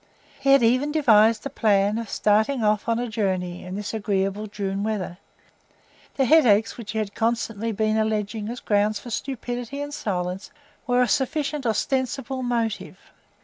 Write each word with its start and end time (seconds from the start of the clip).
He 0.39 0.53
had 0.53 0.63
even 0.63 0.91
devised 0.91 1.45
a 1.45 1.49
plan 1.51 1.99
of 1.99 2.09
starting 2.09 2.63
off 2.63 2.89
on 2.89 2.97
a 2.97 3.07
journey 3.07 3.63
in 3.63 3.75
this 3.75 3.93
agreeable 3.93 4.47
June 4.47 4.83
weather; 4.83 5.19
the 6.15 6.25
headaches 6.25 6.75
which 6.75 6.93
he 6.93 6.97
had 6.97 7.13
constantly 7.13 7.71
been 7.71 7.97
alleging 7.97 8.49
as 8.49 8.61
a 8.61 8.63
ground 8.63 8.97
for 8.97 9.11
stupidity 9.11 9.79
and 9.79 9.93
silence 9.93 10.49
were 10.87 11.03
a 11.03 11.07
sufficient 11.07 11.67
ostensible 11.67 12.41
motive. 12.41 12.97